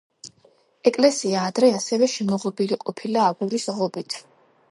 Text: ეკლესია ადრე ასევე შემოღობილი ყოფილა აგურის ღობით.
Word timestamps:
ეკლესია 0.91 1.43
ადრე 1.49 1.69
ასევე 1.81 2.09
შემოღობილი 2.15 2.79
ყოფილა 2.85 3.27
აგურის 3.35 3.69
ღობით. 3.81 4.17